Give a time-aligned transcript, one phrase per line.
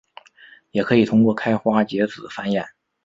[0.71, 2.69] 也可以通过开花结籽繁衍。